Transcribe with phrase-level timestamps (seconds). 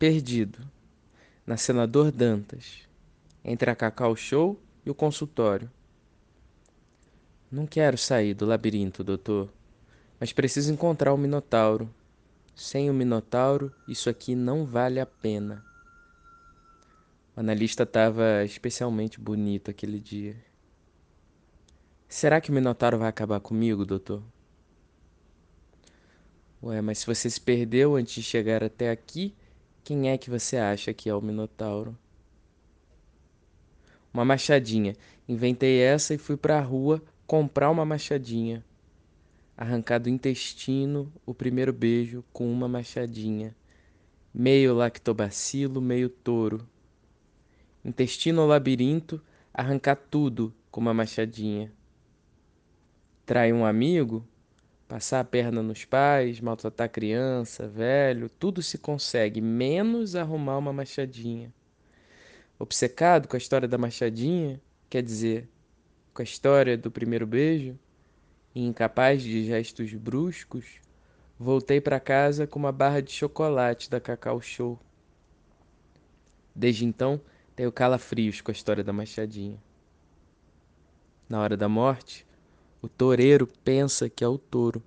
[0.00, 0.66] Perdido.
[1.46, 2.88] Na Senador Dantas.
[3.44, 5.70] Entre a Cacau Show e o consultório.
[7.52, 9.52] Não quero sair do labirinto, doutor,
[10.18, 11.94] mas preciso encontrar o Minotauro.
[12.54, 15.62] Sem o Minotauro, isso aqui não vale a pena.
[17.36, 20.34] O analista estava especialmente bonito aquele dia.
[22.08, 24.22] Será que o Minotauro vai acabar comigo, doutor?
[26.62, 29.34] Ué, mas se você se perdeu antes de chegar até aqui,
[29.90, 31.98] quem é que você acha que é o Minotauro?
[34.14, 34.94] Uma machadinha.
[35.28, 38.64] Inventei essa e fui para a rua comprar uma machadinha.
[39.56, 43.52] Arrancar do intestino o primeiro beijo com uma machadinha.
[44.32, 46.64] Meio lactobacilo, meio touro.
[47.84, 49.20] Intestino labirinto,
[49.52, 51.72] arrancar tudo com uma machadinha.
[53.26, 54.24] Trair um amigo,
[54.90, 61.54] passar a perna nos pais, maltratar criança, velho, tudo se consegue, menos arrumar uma machadinha.
[62.58, 65.48] Obcecado com a história da machadinha, quer dizer,
[66.12, 67.78] com a história do primeiro beijo,
[68.52, 70.80] e incapaz de gestos bruscos,
[71.38, 74.76] voltei para casa com uma barra de chocolate da Cacau Show.
[76.52, 77.20] Desde então,
[77.54, 79.62] tenho calafrios com a história da machadinha.
[81.28, 82.26] Na hora da morte,
[82.82, 84.82] o toureiro pensa que é o touro.